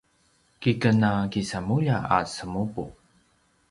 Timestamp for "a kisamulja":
1.11-1.95